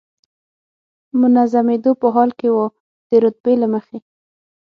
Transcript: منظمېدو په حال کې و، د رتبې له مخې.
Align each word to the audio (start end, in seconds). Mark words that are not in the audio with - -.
منظمېدو 1.19 1.91
په 2.01 2.07
حال 2.15 2.29
کې 2.39 2.49
و، 2.51 2.57
د 3.09 3.11
رتبې 3.23 3.53
له 3.61 3.67
مخې. 3.73 3.97